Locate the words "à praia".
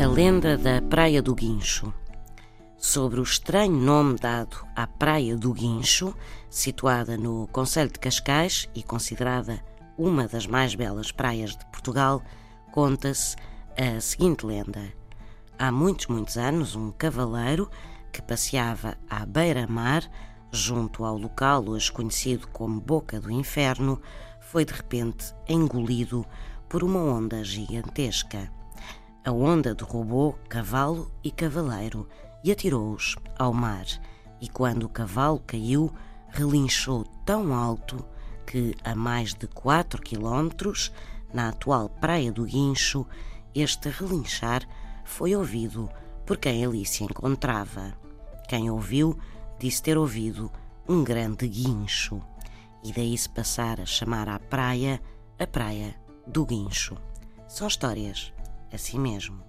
4.76-5.36, 54.26-54.98